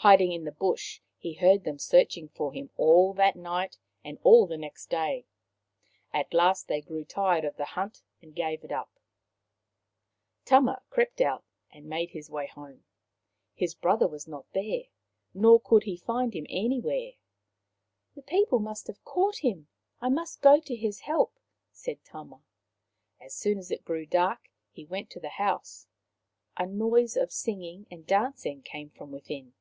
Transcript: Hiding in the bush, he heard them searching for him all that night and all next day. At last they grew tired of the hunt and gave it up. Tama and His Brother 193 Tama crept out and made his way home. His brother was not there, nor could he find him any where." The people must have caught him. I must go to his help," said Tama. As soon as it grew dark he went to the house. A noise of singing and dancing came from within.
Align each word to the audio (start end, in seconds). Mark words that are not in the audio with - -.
Hiding 0.00 0.30
in 0.30 0.44
the 0.44 0.52
bush, 0.52 1.00
he 1.18 1.32
heard 1.32 1.64
them 1.64 1.80
searching 1.80 2.28
for 2.28 2.52
him 2.52 2.70
all 2.76 3.12
that 3.14 3.34
night 3.34 3.76
and 4.04 4.20
all 4.22 4.46
next 4.46 4.86
day. 4.88 5.26
At 6.12 6.32
last 6.32 6.68
they 6.68 6.80
grew 6.80 7.04
tired 7.04 7.44
of 7.44 7.56
the 7.56 7.64
hunt 7.64 8.02
and 8.22 8.32
gave 8.32 8.62
it 8.62 8.70
up. 8.70 9.00
Tama 10.44 10.80
and 10.92 10.96
His 10.96 11.08
Brother 11.08 11.40
193 11.40 11.40
Tama 11.40 11.40
crept 11.40 11.42
out 11.42 11.44
and 11.72 11.88
made 11.88 12.10
his 12.10 12.30
way 12.30 12.46
home. 12.46 12.84
His 13.52 13.74
brother 13.74 14.06
was 14.06 14.28
not 14.28 14.46
there, 14.52 14.84
nor 15.34 15.58
could 15.58 15.82
he 15.82 15.96
find 15.96 16.34
him 16.34 16.46
any 16.48 16.78
where." 16.78 17.14
The 18.14 18.22
people 18.22 18.60
must 18.60 18.86
have 18.86 19.02
caught 19.04 19.38
him. 19.38 19.66
I 20.00 20.08
must 20.08 20.40
go 20.40 20.60
to 20.60 20.76
his 20.76 21.00
help," 21.00 21.34
said 21.72 22.04
Tama. 22.04 22.44
As 23.20 23.34
soon 23.34 23.58
as 23.58 23.72
it 23.72 23.84
grew 23.84 24.06
dark 24.06 24.52
he 24.70 24.84
went 24.84 25.10
to 25.10 25.20
the 25.20 25.30
house. 25.30 25.88
A 26.56 26.64
noise 26.64 27.16
of 27.16 27.32
singing 27.32 27.88
and 27.90 28.06
dancing 28.06 28.62
came 28.62 28.88
from 28.90 29.10
within. 29.10 29.54